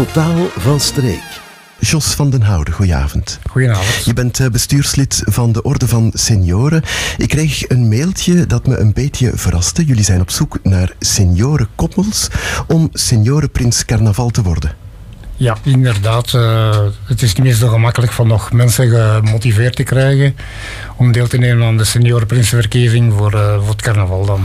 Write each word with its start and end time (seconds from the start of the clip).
Totaal 0.00 0.46
van 0.56 0.80
streek. 0.80 1.22
Jos 1.78 2.14
van 2.14 2.30
den 2.30 2.42
Houden, 2.42 2.74
goedenavond. 2.74 3.38
Goedenavond. 3.50 4.04
Je 4.04 4.12
bent 4.12 4.40
eh, 4.40 4.48
bestuurslid 4.48 5.22
van 5.24 5.52
de 5.52 5.62
Orde 5.62 5.88
van 5.88 6.10
Senioren. 6.14 6.82
Ik 7.16 7.28
kreeg 7.28 7.68
een 7.68 7.88
mailtje 7.88 8.46
dat 8.46 8.66
me 8.66 8.76
een 8.76 8.92
beetje 8.92 9.30
verraste. 9.34 9.84
Jullie 9.84 10.04
zijn 10.04 10.20
op 10.20 10.30
zoek 10.30 10.58
naar 10.62 10.94
seniorenkoppels 10.98 12.28
om 12.66 12.88
seniorenprins 12.92 13.84
carnaval 13.84 14.30
te 14.30 14.42
worden. 14.42 14.74
Ja, 15.40 15.56
inderdaad. 15.62 16.32
Uh, 16.32 16.78
het 17.04 17.22
is 17.22 17.34
niet 17.34 17.44
meer 17.44 17.54
zo 17.54 17.68
gemakkelijk 17.68 18.12
van 18.12 18.26
nog 18.26 18.52
mensen 18.52 18.88
gemotiveerd 18.90 19.76
te 19.76 19.82
krijgen 19.82 20.36
om 20.96 21.12
deel 21.12 21.26
te 21.26 21.38
nemen 21.38 21.66
aan 21.66 21.76
de 21.76 21.84
seniorenprinsenverkiezing 21.84 23.12
voor, 23.12 23.34
uh, 23.34 23.58
voor 23.58 23.68
het 23.68 23.82
carnaval 23.82 24.24
dan. 24.24 24.40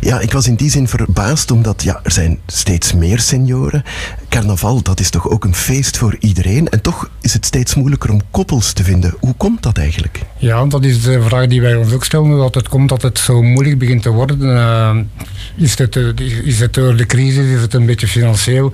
Ja, 0.00 0.20
ik 0.20 0.32
was 0.32 0.46
in 0.46 0.54
die 0.54 0.70
zin 0.70 0.88
verbaasd 0.88 1.50
omdat 1.50 1.82
ja, 1.82 2.00
er 2.02 2.12
zijn 2.12 2.38
steeds 2.46 2.92
meer 2.92 3.20
senioren. 3.20 3.82
Carnaval, 4.28 4.82
dat 4.82 5.00
is 5.00 5.10
toch 5.10 5.28
ook 5.28 5.44
een 5.44 5.54
feest 5.54 5.98
voor 5.98 6.16
iedereen 6.20 6.68
en 6.68 6.80
toch 6.80 7.10
is 7.20 7.32
het 7.32 7.46
steeds 7.46 7.74
moeilijker 7.74 8.10
om 8.10 8.20
koppels 8.30 8.72
te 8.72 8.84
vinden. 8.84 9.14
Hoe 9.20 9.34
komt 9.34 9.62
dat 9.62 9.78
eigenlijk? 9.78 10.20
Ja, 10.36 10.66
dat 10.66 10.84
is 10.84 11.02
de 11.02 11.22
vraag 11.22 11.46
die 11.46 11.60
wij 11.60 11.74
ons 11.74 11.92
ook 11.92 12.04
stellen. 12.04 12.36
Dat 12.38 12.54
het 12.54 12.68
komt 12.68 12.88
dat 12.88 13.02
het 13.02 13.18
zo 13.18 13.42
moeilijk 13.42 13.78
begint 13.78 14.02
te 14.02 14.10
worden. 14.10 14.40
Uh, 14.40 14.96
is, 15.56 15.78
het, 15.78 15.96
is 16.44 16.60
het 16.60 16.74
door 16.74 16.96
de 16.96 17.06
crisis, 17.06 17.46
is 17.46 17.60
het 17.60 17.74
een 17.74 17.86
beetje 17.86 18.06
financieel? 18.06 18.72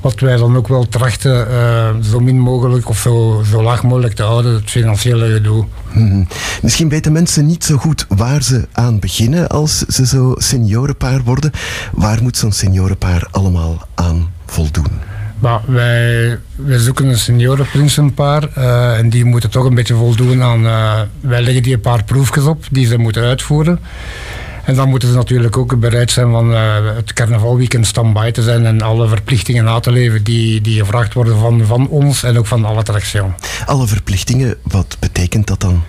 Wat 0.00 0.20
wij 0.20 0.36
dan 0.36 0.56
ook 0.56 0.68
wel 0.68 0.88
trachten 0.88 1.48
uh, 1.50 1.88
zo 2.10 2.20
min 2.20 2.38
mogelijk 2.38 2.88
of 2.88 2.98
zo, 2.98 3.42
zo 3.50 3.62
laag 3.62 3.82
mogelijk 3.82 4.14
te 4.14 4.22
houden, 4.22 4.54
het 4.54 4.70
financiële 4.70 5.32
gedoe. 5.32 5.64
Hmm. 5.92 6.26
Misschien 6.62 6.88
weten 6.88 7.12
mensen 7.12 7.46
niet 7.46 7.64
zo 7.64 7.76
goed 7.76 8.06
waar 8.08 8.42
ze 8.42 8.68
aan 8.72 8.98
beginnen 8.98 9.48
als 9.48 9.78
ze 9.78 10.06
zo 10.06 10.34
seniorenpaar 10.36 11.22
worden. 11.22 11.50
Waar 11.92 12.22
moet 12.22 12.36
zo'n 12.36 12.52
seniorenpaar 12.52 13.28
allemaal 13.30 13.88
aan 13.94 14.32
voldoen? 14.46 15.16
Maar 15.38 15.60
wij, 15.66 16.38
wij 16.54 16.78
zoeken 16.78 17.06
een 17.06 17.18
seniorenprinsenpaar 17.18 18.48
uh, 18.58 18.98
en 18.98 19.10
die 19.10 19.24
moeten 19.24 19.50
toch 19.50 19.64
een 19.64 19.74
beetje 19.74 19.94
voldoen 19.94 20.42
aan... 20.42 20.64
Uh, 20.64 21.00
wij 21.20 21.42
leggen 21.42 21.62
die 21.62 21.74
een 21.74 21.80
paar 21.80 22.04
proefjes 22.04 22.44
op 22.44 22.64
die 22.70 22.86
ze 22.86 22.98
moeten 22.98 23.22
uitvoeren. 23.22 23.78
En 24.68 24.74
dan 24.74 24.88
moeten 24.88 25.08
ze 25.08 25.14
natuurlijk 25.14 25.56
ook 25.56 25.80
bereid 25.80 26.10
zijn 26.10 26.30
van 26.30 26.50
uh, 26.50 26.74
het 26.94 27.12
carnavalweekend 27.12 27.86
stand-by 27.86 28.30
te 28.30 28.42
zijn 28.42 28.66
en 28.66 28.82
alle 28.82 29.08
verplichtingen 29.08 29.64
na 29.64 29.80
te 29.80 29.92
leven 29.92 30.24
die, 30.24 30.60
die 30.60 30.78
gevraagd 30.78 31.14
worden 31.14 31.38
van, 31.38 31.66
van 31.66 31.88
ons 31.88 32.22
en 32.22 32.38
ook 32.38 32.46
van 32.46 32.64
alle 32.64 32.78
attracties. 32.78 33.20
Alle 33.66 33.86
verplichtingen, 33.86 34.56
wat 34.62 34.96
betekent 34.98 35.46
dat 35.46 35.60
dan? 35.60 35.82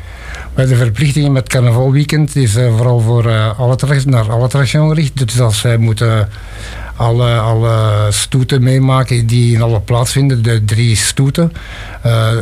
Bij 0.54 0.66
de 0.66 0.76
verplichtingen 0.76 1.32
met 1.32 1.50
carnavalweekend 1.50 2.36
is 2.36 2.56
uh, 2.56 2.76
vooral 2.76 3.00
voor 3.00 3.26
uh, 3.26 3.60
alle 3.60 3.78
naar 4.06 4.32
alle 4.32 4.44
attracties 4.44 4.80
gericht. 4.80 5.28
Dus 5.28 5.40
als 5.40 5.60
zij 5.60 5.78
moeten 5.78 6.30
alle, 6.96 7.38
alle 7.38 8.08
stoeten 8.10 8.64
meemaken 8.64 9.28
die 9.28 9.56
in 9.56 9.62
alle 9.62 9.80
plaatsvinden, 9.80 10.44
de 10.44 10.66
drie 10.66 10.96
stoeten. 10.96 11.52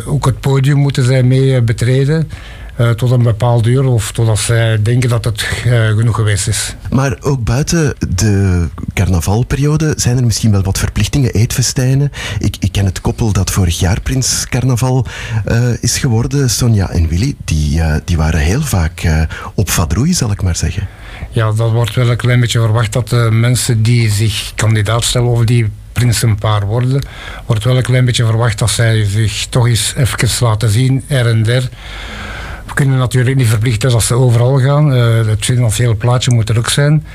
ook 0.06 0.26
het 0.26 0.40
podium 0.40 0.78
moeten 0.78 1.04
zij 1.04 1.24
mee 1.24 1.62
betreden. 1.62 2.30
Uh, 2.80 2.90
tot 2.90 3.12
een 3.12 3.24
bepaald 3.24 3.68
uur 3.68 3.84
of 3.84 4.12
totdat 4.12 4.40
zij 4.40 4.82
denken 4.82 5.10
dat 5.10 5.26
het 5.26 5.48
uh, 5.66 5.88
genoeg 5.88 6.16
geweest 6.16 6.48
is. 6.48 6.76
Maar 6.90 7.18
ook 7.22 7.44
buiten 7.44 7.96
de 8.16 8.68
carnavalperiode 8.94 9.94
zijn 9.98 10.18
er 10.18 10.24
misschien 10.24 10.52
wel 10.52 10.62
wat 10.64 10.78
verplichtingen, 10.78 11.34
eetfestijnen. 11.34 12.12
Ik, 12.40 12.56
ik 12.60 12.72
ken 12.72 12.86
het 12.86 13.02
koppel 13.02 13.32
dat 13.32 13.52
vorig 13.52 13.80
jaar 13.80 14.02
Prins 14.02 14.46
Carnaval 14.50 15.06
uh, 15.48 15.70
is 15.80 15.98
geworden, 15.98 16.50
Sonja 16.50 16.90
en 16.90 17.08
Willy. 17.08 17.36
Die, 17.46 17.82
die 18.06 18.18
waren 18.18 18.40
heel 18.40 18.62
vaak 18.62 19.28
op 19.54 19.70
vadroei, 19.70 20.14
zal 20.14 20.32
ik 20.32 20.42
maar 20.42 20.56
zeggen. 20.56 20.88
Ja, 21.30 21.52
dat 21.52 21.72
wordt 21.72 21.96
wel 21.96 22.10
een 22.10 22.18
klein 22.18 22.40
beetje 22.40 22.60
verwacht 22.60 22.94
dat 22.94 23.10
de 23.10 23.30
mensen 23.32 23.84
die 23.84 24.10
zich 24.12 24.52
kandidaat 24.56 25.04
stellen 25.04 25.30
of 25.30 25.44
die 25.44 25.70
prinsenpaar 25.92 26.66
worden, 26.66 27.06
wordt 27.46 27.64
wel 27.64 27.78
een 27.78 27.84
klein 27.84 28.06
beetje 28.06 28.26
verwacht 28.26 28.60
dat 28.60 28.70
zij 28.70 29.06
zich 29.06 29.48
toch 29.50 29.68
eens 29.68 29.94
even 29.96 30.30
laten 30.40 30.70
zien, 30.70 31.04
er 31.08 31.28
en 31.28 31.44
der 31.44 31.70
kunnen 32.78 32.98
natuurlijk 32.98 33.36
niet 33.36 33.48
verplichten 33.48 33.94
als 33.94 34.08
ze 34.08 34.14
overal 34.14 34.60
gaan. 34.60 34.94
Uh, 34.94 35.28
het 35.28 35.46
financiële 35.46 35.96
plaatje 35.96 36.32
moet 36.32 36.50
er 36.50 36.58
ook 36.58 36.70
zijn. 36.70 37.06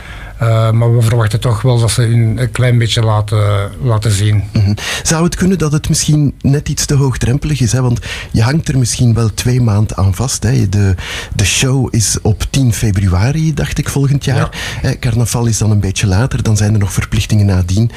Uh, 0.42 0.70
maar 0.70 0.96
we 0.96 1.02
verwachten 1.02 1.40
toch 1.40 1.62
wel 1.62 1.78
dat 1.78 1.90
ze 1.90 2.02
een 2.02 2.48
klein 2.52 2.78
beetje 2.78 3.02
laten, 3.02 3.70
laten 3.82 4.10
zien. 4.10 4.34
Mm 4.52 4.64
-hmm. 4.64 4.74
Zou 5.02 5.24
het 5.24 5.34
kunnen 5.36 5.58
dat 5.58 5.72
het 5.72 5.88
misschien 5.88 6.34
net 6.40 6.68
iets 6.68 6.86
te 6.86 6.94
hoogdrempelig 6.94 7.60
is? 7.60 7.72
Hè? 7.72 7.82
Want 7.82 8.00
je 8.30 8.42
hangt 8.42 8.68
er 8.68 8.78
misschien 8.78 9.14
wel 9.14 9.34
twee 9.34 9.60
maanden 9.60 9.96
aan 9.96 10.14
vast. 10.14 10.42
Hè? 10.42 10.68
De, 10.68 10.94
de 11.34 11.44
show 11.44 11.88
is 11.90 12.18
op 12.22 12.44
10 12.50 12.72
februari, 12.72 13.54
dacht 13.54 13.78
ik, 13.78 13.88
volgend 13.88 14.24
jaar. 14.24 14.48
Ja. 14.82 14.96
Carnaval 15.00 15.46
is 15.46 15.58
dan 15.58 15.70
een 15.70 15.80
beetje 15.80 16.06
later. 16.06 16.42
Dan 16.42 16.56
zijn 16.56 16.72
er 16.72 16.80
nog 16.80 16.92
verplichtingen 16.92 17.46
nadien. 17.46 17.90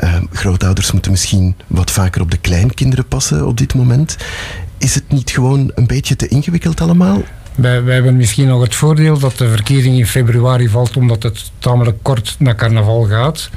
Uh, 0.00 0.14
grootouders 0.32 0.92
moeten 0.92 1.10
misschien 1.10 1.56
wat 1.66 1.90
vaker 1.90 2.20
op 2.20 2.30
de 2.30 2.38
kleinkinderen 2.38 3.06
passen 3.06 3.46
op 3.46 3.58
dit 3.58 3.74
moment. 3.74 4.16
Is 4.82 4.94
het 4.94 5.08
niet 5.08 5.30
gewoon 5.30 5.70
een 5.74 5.86
beetje 5.86 6.16
te 6.16 6.28
ingewikkeld 6.28 6.80
allemaal? 6.80 7.22
Wij, 7.54 7.82
wij, 7.82 7.94
hebben 7.94 8.16
misschien 8.16 8.48
nog 8.48 8.62
het 8.62 8.74
voordeel 8.74 9.18
dat 9.18 9.38
de 9.38 9.48
verkiezing 9.48 9.96
in 9.96 10.06
februari 10.06 10.68
valt, 10.68 10.96
omdat 10.96 11.22
het 11.22 11.50
tamelijk 11.58 11.98
kort 12.02 12.36
naar 12.38 12.54
carnaval 12.54 13.02
gaat. 13.02 13.50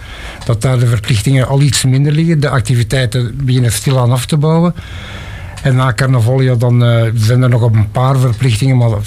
Dat 0.45 0.61
daar 0.61 0.79
de 0.79 0.87
verplichtingen 0.87 1.47
al 1.47 1.61
iets 1.61 1.83
minder 1.83 2.11
liggen. 2.11 2.39
De 2.39 2.49
activiteiten 2.49 3.45
beginnen 3.45 3.71
stilaan 3.71 4.11
af 4.11 4.25
te 4.25 4.37
bouwen. 4.37 4.73
En 5.63 5.75
na 5.75 5.93
carnaval 5.93 6.41
ja, 6.41 6.55
dan, 6.55 6.83
uh, 6.83 7.03
zijn 7.15 7.41
er 7.41 7.49
nog 7.49 7.61
een 7.61 7.91
paar 7.91 8.17
verplichtingen, 8.17 8.77
maar 8.77 8.97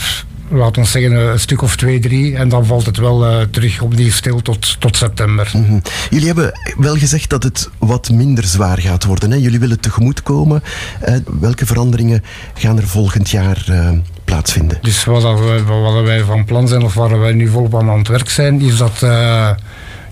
laten 0.51 0.83
we 0.83 0.89
zeggen, 0.89 1.13
een 1.13 1.41
stuk 1.41 1.63
of 1.63 1.77
twee, 1.77 1.99
drie. 1.99 2.37
En 2.37 2.49
dan 2.49 2.67
valt 2.67 2.87
het 2.87 2.97
wel 2.97 3.31
uh, 3.31 3.41
terug 3.51 3.81
opnieuw 3.81 4.11
stil 4.11 4.43
tot, 4.43 4.81
tot 4.81 4.97
september. 4.97 5.51
Mm 5.55 5.65
-hmm. 5.65 5.83
Jullie 6.11 6.27
hebben 6.27 6.53
wel 6.77 6.97
gezegd 6.97 7.31
dat 7.31 7.43
het 7.43 7.71
wat 7.79 8.11
minder 8.11 8.45
zwaar 8.45 8.79
gaat 8.79 9.05
worden. 9.05 9.31
Hè? 9.31 9.37
Jullie 9.37 9.61
willen 9.61 9.81
tegemoetkomen. 9.81 10.63
Uh, 11.09 11.17
welke 11.41 11.67
veranderingen 11.67 12.25
gaan 12.55 12.77
er 12.77 12.89
volgend 12.89 13.31
jaar 13.31 13.67
uh, 13.71 13.91
plaatsvinden? 14.25 14.79
Dus 14.83 15.05
wat, 15.05 15.23
we, 15.23 15.63
wat 15.65 16.05
wij 16.05 16.23
van 16.23 16.45
plan 16.45 16.69
zijn, 16.69 16.83
of 16.83 16.95
waar 16.95 17.19
wij 17.19 17.33
nu 17.33 17.49
volop 17.49 17.75
aan 17.75 17.99
het 17.99 18.09
werk 18.09 18.31
zijn, 18.31 18.61
is 18.61 18.77
dat 18.77 19.03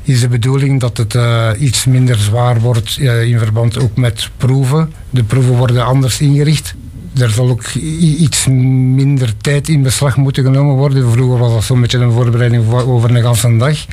is 0.06 0.20
de 0.20 0.28
bedoeling 0.28 0.80
dat 0.80 0.96
het 0.96 1.14
uh, 1.14 1.50
iets 1.58 1.84
minder 1.84 2.16
zwaar 2.16 2.60
wordt 2.60 2.96
uh, 2.98 3.22
in 3.22 3.38
verband 3.38 3.78
ook 3.78 3.96
met 3.96 4.30
proeven. 4.36 4.92
De 5.10 5.24
proeven 5.24 5.56
worden 5.56 5.84
anders 5.84 6.20
ingericht 6.20 6.74
er 7.20 7.30
zal 7.30 7.48
ook 7.48 7.64
iets 8.18 8.46
minder 8.46 9.36
tijd 9.36 9.68
in 9.68 9.82
beslag 9.82 10.16
moeten 10.16 10.44
genomen 10.44 10.74
worden. 10.74 11.10
Vroeger 11.10 11.38
was 11.38 11.52
dat 11.52 11.64
zo'n 11.64 11.80
beetje 11.80 11.98
een 11.98 12.12
voorbereiding 12.12 12.72
over 12.72 13.10
een 13.10 13.22
ganse 13.22 13.56
dag. 13.56 13.86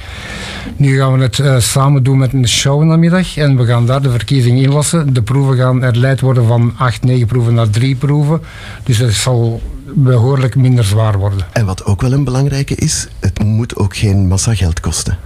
Nu 0.75 0.97
gaan 0.97 1.17
we 1.17 1.23
het 1.23 1.37
uh, 1.37 1.59
samen 1.59 2.03
doen 2.03 2.17
met 2.17 2.33
een 2.33 2.47
show 2.47 2.83
namiddag 2.83 3.37
en 3.37 3.57
we 3.57 3.65
gaan 3.65 3.85
daar 3.85 4.01
de 4.01 4.09
verkiezing 4.09 4.61
inlassen. 4.61 5.13
De 5.13 5.21
proeven 5.21 5.57
gaan 5.57 5.83
erleid 5.83 6.21
worden 6.21 6.47
van 6.47 6.73
8, 6.77 7.03
9 7.03 7.27
proeven 7.27 7.53
naar 7.53 7.69
3 7.69 7.95
proeven. 7.95 8.41
Dus 8.83 8.97
het 8.97 9.13
zal 9.13 9.61
behoorlijk 9.93 10.55
minder 10.55 10.83
zwaar 10.83 11.17
worden. 11.17 11.39
En 11.51 11.65
wat 11.65 11.85
ook 11.85 12.01
wel 12.01 12.13
een 12.13 12.23
belangrijke 12.23 12.75
is, 12.75 13.07
het 13.19 13.43
moet 13.43 13.75
ook 13.75 13.95
geen 13.95 14.27
massa 14.27 14.55
geld 14.55 14.79
kosten 14.79 15.17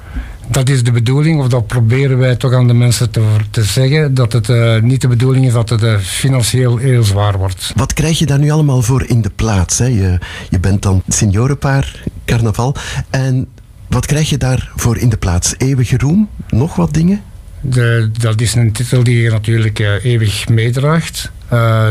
dat 0.47 0.69
is 0.69 0.83
de 0.83 0.91
bedoeling, 0.91 1.39
of 1.39 1.47
dat 1.47 1.67
proberen 1.67 2.17
wij 2.17 2.35
toch 2.35 2.53
aan 2.53 2.67
de 2.67 2.73
mensen 2.73 3.11
te, 3.11 3.21
te 3.49 3.63
zeggen, 3.63 4.13
dat 4.13 4.33
het 4.33 4.49
uh, 4.49 4.81
niet 4.81 5.01
de 5.01 5.07
bedoeling 5.07 5.45
is 5.45 5.53
dat 5.53 5.69
het 5.69 5.83
uh, 5.83 5.97
financieel 5.97 6.77
heel 6.77 7.03
zwaar 7.03 7.37
wordt. 7.37 7.71
Wat 7.75 7.93
krijg 7.93 8.19
je 8.19 8.25
daar 8.25 8.39
nu 8.39 8.49
allemaal 8.49 8.81
voor 8.81 9.03
in 9.07 9.21
de 9.21 9.31
plaats? 9.35 9.77
Hè? 9.77 9.85
Je, 9.85 10.19
je 10.49 10.59
bent 10.59 10.81
dan 10.81 11.03
seniorenpaar, 11.07 12.03
carnaval. 12.25 12.75
En 13.09 13.47
wat 13.87 14.05
krijg 14.05 14.29
je 14.29 14.37
daarvoor 14.37 14.97
in 14.97 15.09
de 15.09 15.17
plaats? 15.17 15.53
Eeuwige 15.57 15.97
roem? 15.97 16.29
Nog 16.49 16.75
wat 16.75 16.93
dingen? 16.93 17.21
De, 17.61 18.09
dat 18.19 18.41
is 18.41 18.55
een 18.55 18.71
titel 18.71 19.03
die 19.03 19.21
je 19.21 19.29
natuurlijk 19.29 19.79
uh, 19.79 20.05
eeuwig 20.05 20.47
meedraagt. 20.47 21.31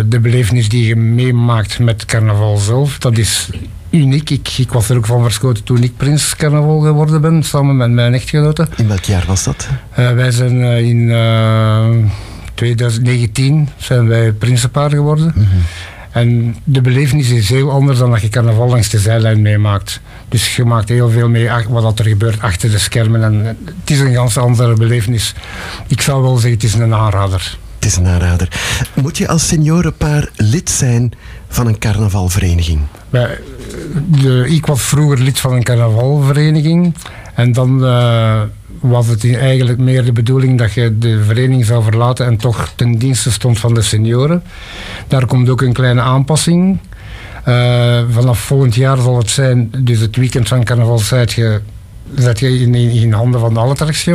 de 0.09 0.19
belevenis 0.23 0.69
die 0.69 0.87
je 0.87 0.97
meemaakt 0.97 1.79
met 1.79 2.05
carnaval 2.05 2.57
zelf, 2.57 2.99
dat 2.99 3.19
is 3.19 3.51
uniek. 3.97 4.31
Ik, 4.31 4.49
ik, 4.59 4.73
was 4.73 4.89
er 4.89 4.97
ook 4.97 5.07
van 5.07 5.23
verschoten 5.23 5.65
toen 5.65 5.83
ik 5.83 5.97
prins 5.97 6.37
carnaval 6.37 6.81
geworden 6.81 7.21
ben, 7.21 7.43
samen 7.43 7.77
met 7.77 7.91
mijn 7.91 8.15
echtgenote. 8.15 8.69
In 8.77 8.89
welk 8.89 9.05
jaar 9.05 9.25
was 9.27 9.45
dat? 9.45 9.69
Uh, 9.99 10.13
wij 10.13 10.31
zijn 10.31 10.61
uh, 10.61 10.79
in 10.81 11.09
uh, 11.09 12.11
2019 12.55 13.69
zijn 13.77 14.09
wij 14.09 14.33
prinsenpaar 14.33 14.91
geworden. 14.91 15.33
Mm 15.35 15.47
-hmm. 15.51 15.63
En 16.11 16.57
de 16.65 16.81
belevenis 16.81 17.31
is 17.31 17.49
heel 17.49 17.71
anders 17.71 17.99
dan 17.99 18.11
dat 18.11 18.21
je 18.21 18.29
carnaval 18.29 18.69
langs 18.69 18.89
de 18.89 18.99
zijlijn 18.99 19.43
meemaakt. 19.43 20.01
Dus 20.29 20.57
je 20.57 20.65
maakt 20.65 20.89
heel 20.89 21.11
veel 21.11 21.29
mee 21.29 21.51
wat 21.69 21.99
er 21.99 22.07
gebeurt 22.07 22.41
achter 22.41 22.71
de 22.71 22.79
schermen. 22.79 23.23
En 23.23 23.45
het 23.65 23.91
is 23.91 24.01
een 24.01 24.15
ganz 24.15 24.39
andere 24.39 24.75
belevenis. 24.75 25.35
Ik 25.87 26.01
zou 26.01 26.23
wel 26.23 26.35
zeggen, 26.35 26.53
het 26.53 26.63
is 26.63 26.75
een 26.75 26.95
aanrader. 26.95 27.59
Is 27.87 27.97
een 27.97 28.07
aanrader. 28.07 28.49
Moet 28.95 29.19
je 29.19 29.29
als 29.29 29.49
seniorenpaar 29.49 30.29
lid 30.37 30.71
zijn 30.71 31.13
van 31.49 31.67
een 31.67 31.79
carnavalvereniging? 31.79 32.81
De, 34.09 34.47
ik 34.49 34.67
was 34.67 34.83
vroeger 34.83 35.19
lid 35.19 35.41
van 35.41 35.53
een 35.53 35.63
carnavalvereniging. 35.63 36.95
En 37.35 37.53
dan 37.53 37.85
uh, 37.85 38.41
was 38.81 39.07
het 39.07 39.35
eigenlijk 39.35 39.79
meer 39.79 40.05
de 40.05 40.13
bedoeling 40.13 40.59
dat 40.59 40.73
je 40.73 40.99
de 40.99 41.23
vereniging 41.25 41.65
zou 41.65 41.83
verlaten 41.83 42.27
en 42.27 42.37
toch 42.37 42.73
ten 42.77 42.99
dienste 42.99 43.33
stond 43.33 43.59
van 43.59 43.75
de 43.75 43.83
senioren. 43.83 44.43
Daar 45.09 45.27
komt 45.27 45.49
ook 45.49 45.63
een 45.63 45.73
kleine 45.73 46.01
aanpassing. 46.01 46.79
Uh, 47.49 48.01
vanaf 48.11 48.39
volgend 48.39 48.75
jaar 48.75 48.97
zal 48.97 49.19
het 49.19 49.31
zijn, 49.31 49.71
dus 49.79 50.01
het 50.01 50.17
weekend 50.17 50.49
van 50.49 50.65
carnaval 50.65 50.99
zet 50.99 51.33
je, 51.33 51.61
je 52.35 52.61
in, 53.01 53.13
handen 53.13 53.41
van 53.41 53.55
de 53.55 53.61
attractie 53.61 54.15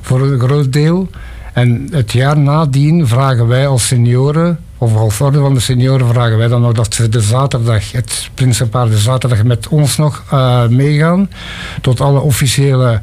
voor 0.00 0.20
een 0.20 0.40
groot 0.40 0.72
deel. 0.72 1.08
En 1.54 1.88
het 1.90 2.12
jaar 2.12 2.38
nadien 2.38 3.06
vragen 3.06 3.46
wij 3.46 3.66
als 3.66 3.86
senioren, 3.86 4.58
of 4.78 4.96
als 4.96 5.20
orde 5.20 5.38
van 5.38 5.54
de 5.54 5.60
senioren, 5.60 6.08
vragen 6.08 6.38
wij 6.38 6.48
dan 6.48 6.60
nog 6.60 6.72
dat 6.72 6.94
ze 6.94 7.08
de 7.08 7.20
zaterdag, 7.20 7.92
het 7.92 8.30
Prinsenpaar 8.34 8.88
de 8.88 8.98
zaterdag 8.98 9.44
met 9.44 9.68
ons 9.68 9.96
nog 9.96 10.24
uh, 10.32 10.66
meegaan. 10.66 11.30
Tot 11.80 12.00
alle 12.00 12.20
officiële 12.20 13.00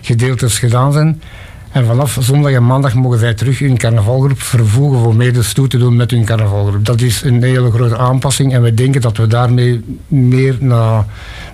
gedeeltes 0.00 0.58
gedaan 0.58 0.92
zijn. 0.92 1.22
En 1.70 1.86
vanaf 1.86 2.16
zondag 2.20 2.52
en 2.52 2.66
maandag 2.66 2.94
mogen 2.94 3.18
zij 3.18 3.34
terug 3.34 3.58
hun 3.58 3.76
carnavalgroep 3.76 4.42
vervoegen 4.42 5.00
voor 5.00 5.14
mee 5.14 5.32
toe 5.54 5.68
te 5.68 5.78
doen 5.78 5.96
met 5.96 6.10
hun 6.10 6.24
carnavalgroep. 6.24 6.84
Dat 6.84 7.00
is 7.00 7.22
een 7.22 7.42
hele 7.42 7.70
grote 7.70 7.96
aanpassing 7.96 8.52
en 8.52 8.62
we 8.62 8.74
denken 8.74 9.00
dat 9.00 9.16
we 9.16 9.26
daarmee 9.26 9.98
meer 10.08 10.56
naar, 10.60 11.04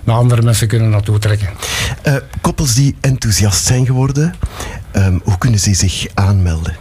naar 0.03 0.15
andere 0.15 0.41
mensen 0.41 0.67
kunnen 0.67 0.89
naartoe 0.89 1.19
trekken. 1.19 1.49
Uh, 2.07 2.15
koppels 2.41 2.73
die 2.73 2.95
enthousiast 3.01 3.65
zijn 3.65 3.85
geworden, 3.85 4.33
um, 4.93 5.21
hoe 5.23 5.37
kunnen 5.37 5.59
ze 5.59 5.73
zich 5.73 6.05
aanmelden? 6.13 6.75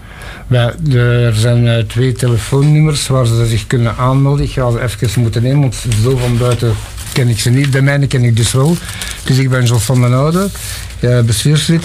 Wij, 0.47 0.75
er 0.93 1.35
zijn 1.35 1.64
uh, 1.64 1.79
twee 1.79 2.12
telefoonnummers 2.12 3.06
waar 3.06 3.26
ze 3.26 3.47
zich 3.47 3.67
kunnen 3.67 3.97
aanmelden. 3.97 4.44
Ik 4.44 4.50
ga 4.50 4.70
ze 4.70 4.81
even 5.00 5.23
moeten 5.23 5.43
nemen, 5.43 5.61
want 5.61 5.85
zo 6.03 6.17
van 6.17 6.38
buiten 6.38 6.75
ken 7.12 7.29
ik 7.29 7.38
ze 7.38 7.50
niet. 7.50 7.73
De 7.73 7.82
mijne 7.82 8.06
ken 8.06 8.25
ik 8.25 8.37
dus 8.37 8.53
wel. 8.53 8.76
Dus 9.25 9.38
ik 9.38 9.50
ben 9.50 9.64
Jos 9.64 9.82
van 9.82 10.00
den 10.00 10.12
Oude, 10.12 10.49
uh, 11.00 11.20
bestuurslid. 11.20 11.82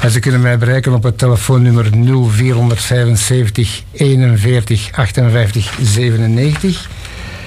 En 0.00 0.10
ze 0.10 0.18
kunnen 0.18 0.40
mij 0.40 0.58
bereiken 0.58 0.92
op 0.92 1.02
het 1.02 1.18
telefoonnummer 1.18 1.90
0475 1.90 3.82
41 3.92 4.90
58 4.92 5.78
97. 5.82 6.88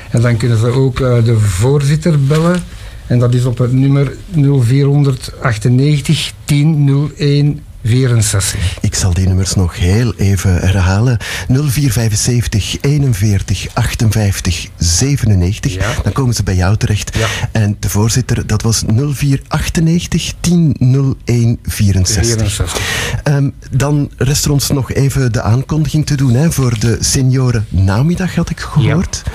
En 0.09 0.21
dan 0.21 0.37
kunnen 0.37 0.57
ze 0.57 0.67
ook 0.67 0.97
de 0.97 1.39
voorzitter 1.39 2.23
bellen. 2.23 2.63
En 3.07 3.19
dat 3.19 3.33
is 3.33 3.45
op 3.45 3.57
het 3.57 3.71
nummer 3.71 4.13
0498 4.35 6.33
1001 6.45 7.59
64. 7.83 8.77
Ik 8.81 8.95
zal 8.95 9.13
die 9.13 9.27
nummers 9.27 9.55
nog 9.55 9.77
heel 9.77 10.13
even 10.17 10.59
herhalen. 10.59 11.17
0475 11.47 12.77
41 12.81 13.67
58 13.73 14.67
97. 14.77 15.73
Ja. 15.73 15.93
Dan 16.03 16.11
komen 16.11 16.33
ze 16.33 16.43
bij 16.43 16.55
jou 16.55 16.77
terecht. 16.77 17.17
Ja. 17.17 17.27
En 17.51 17.77
de 17.79 17.89
voorzitter, 17.89 18.47
dat 18.47 18.61
was 18.61 18.83
0498 18.87 20.33
1001 20.39 21.59
64. 21.63 22.77
Um, 23.23 23.53
dan 23.71 24.11
rest 24.17 24.45
er 24.45 24.51
ons 24.51 24.69
nog 24.69 24.91
even 24.91 25.31
de 25.31 25.41
aankondiging 25.41 26.05
te 26.05 26.15
doen 26.15 26.33
hè, 26.33 26.51
voor 26.51 26.79
de 26.79 26.97
senioren 26.99 27.65
namiddag, 27.69 28.35
had 28.35 28.49
ik 28.49 28.59
gehoord. 28.59 29.23
Ja. 29.25 29.31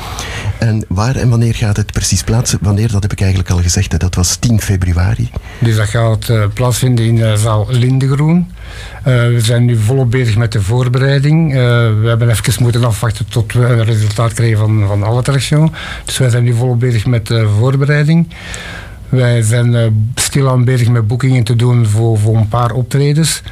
En 0.59 0.85
waar 0.89 1.17
en 1.17 1.29
wanneer 1.29 1.55
gaat 1.55 1.77
het 1.77 1.93
precies 1.93 2.23
plaatsen? 2.23 2.59
Wanneer, 2.63 2.93
dat 2.93 3.03
heb 3.03 3.13
ik 3.13 3.21
eigenlijk 3.21 3.51
al 3.51 3.59
gezegd, 3.59 4.01
dat 4.01 4.15
was 4.15 4.37
10 4.37 4.61
februari. 4.61 5.31
Dus 5.59 5.77
dat 5.77 5.89
gaat 5.89 6.29
uh, 6.29 6.45
plaatsvinden 6.55 7.05
in 7.05 7.17
de 7.17 7.37
zaal 7.37 7.67
Lindegroen. 7.71 8.51
Uh, 8.99 9.05
we 9.05 9.41
zijn 9.41 9.65
nu 9.65 9.77
volop 9.77 10.11
bezig 10.11 10.37
met 10.37 10.53
de 10.53 10.63
voorbereiding. 10.63 11.51
Uh, 11.51 11.59
we 12.01 12.05
hebben 12.05 12.31
even 12.31 12.63
moeten 12.63 12.85
afwachten 12.85 13.29
tot 13.29 13.53
we 13.53 13.65
een 13.65 13.85
resultaat 13.85 14.33
krijgen 14.33 14.59
van, 14.59 14.85
van 14.87 15.03
alle 15.03 15.19
attractions. 15.19 15.71
Dus 16.05 16.19
wij 16.19 16.31
zijn 16.31 16.45
nu 16.45 16.55
volop 16.55 16.81
bezig 16.81 17.07
met 17.07 17.27
de 17.27 17.49
voorbereiding. 17.59 18.29
Wij 19.09 19.43
zijn 19.43 20.11
stilaan 20.15 20.65
bezig 20.65 20.89
met 20.89 21.07
boekingen 21.07 21.45
te 21.45 21.57
doen 21.57 21.87
voor, 21.87 22.19
voor 22.19 22.37
een 22.37 22.49
paar 22.49 22.73
optredens. 22.73 23.43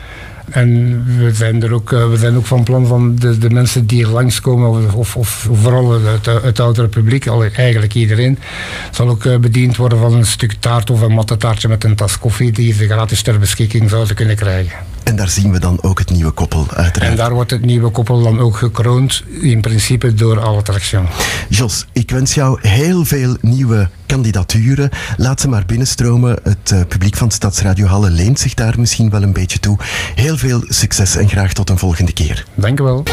En 0.50 1.02
we 1.18 1.34
zijn, 1.34 1.62
er 1.62 1.72
ook, 1.72 1.90
we 1.90 2.16
zijn 2.16 2.36
ook 2.36 2.46
van 2.46 2.64
plan 2.64 2.86
van 2.86 3.16
de, 3.16 3.38
de 3.38 3.50
mensen 3.50 3.86
die 3.86 4.08
langskomen, 4.08 4.94
of, 4.94 5.16
of 5.16 5.48
vooral 5.52 6.02
het, 6.02 6.26
het 6.26 6.60
oudere 6.60 6.88
publiek, 6.88 7.26
eigenlijk 7.52 7.94
iedereen, 7.94 8.38
zal 8.90 9.08
ook 9.08 9.40
bediend 9.40 9.76
worden 9.76 9.98
van 9.98 10.14
een 10.14 10.26
stuk 10.26 10.52
taart 10.52 10.90
of 10.90 11.00
een 11.00 11.12
mattetaartje 11.12 11.68
met 11.68 11.84
een 11.84 11.94
tas 11.94 12.18
koffie 12.18 12.52
die 12.52 12.72
ze 12.72 12.86
gratis 12.86 13.22
ter 13.22 13.38
beschikking 13.38 13.90
zouden 13.90 14.14
kunnen 14.14 14.36
krijgen. 14.36 14.95
En 15.06 15.16
daar 15.16 15.28
zien 15.28 15.52
we 15.52 15.58
dan 15.60 15.78
ook 15.82 15.98
het 15.98 16.10
nieuwe 16.10 16.30
koppel 16.30 16.66
uiteraard. 16.74 17.10
En 17.12 17.16
daar 17.16 17.32
wordt 17.32 17.50
het 17.50 17.64
nieuwe 17.64 17.90
koppel 17.90 18.22
dan 18.22 18.40
ook 18.40 18.56
gekroond, 18.56 19.22
in 19.40 19.60
principe 19.60 20.14
door 20.14 20.40
alle 20.40 20.58
attractions. 20.58 21.10
Jos, 21.48 21.86
ik 21.92 22.10
wens 22.10 22.34
jou 22.34 22.58
heel 22.68 23.04
veel 23.04 23.36
nieuwe 23.40 23.88
kandidaturen. 24.06 24.90
Laat 25.16 25.40
ze 25.40 25.48
maar 25.48 25.66
binnenstromen. 25.66 26.38
Het 26.42 26.70
uh, 26.74 26.80
publiek 26.88 27.16
van 27.16 27.30
Stadsradio 27.30 27.86
Halle 27.86 28.10
leent 28.10 28.38
zich 28.38 28.54
daar 28.54 28.74
misschien 28.78 29.10
wel 29.10 29.22
een 29.22 29.32
beetje 29.32 29.58
toe. 29.58 29.78
Heel 30.14 30.36
veel 30.36 30.64
succes 30.68 31.16
en 31.16 31.28
graag 31.28 31.52
tot 31.52 31.70
een 31.70 31.78
volgende 31.78 32.12
keer. 32.12 32.44
Dank 32.54 32.80
u 32.80 32.82
wel. 32.82 33.04